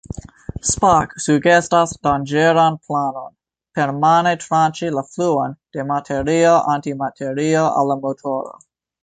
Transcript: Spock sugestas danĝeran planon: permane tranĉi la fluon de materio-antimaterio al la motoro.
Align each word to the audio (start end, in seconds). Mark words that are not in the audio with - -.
Spock 0.67 1.11
sugestas 1.25 1.91
danĝeran 2.07 2.79
planon: 2.87 3.29
permane 3.81 4.33
tranĉi 4.45 4.91
la 4.97 5.05
fluon 5.11 5.55
de 5.79 5.87
materio-antimaterio 5.93 7.69
al 7.69 7.91
la 7.93 8.01
motoro. 8.09 8.59